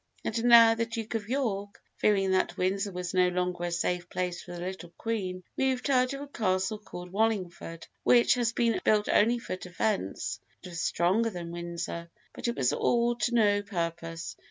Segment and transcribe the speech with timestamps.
[0.25, 4.41] And now the Duke of York, fearing that Windsor was no longer a safe place
[4.41, 9.07] for the little Queen, moved her to a castle called Wallingford, which had been built
[9.07, 12.09] only for defence, and was stronger than Windsor.
[12.33, 14.35] But it was all to no purpose.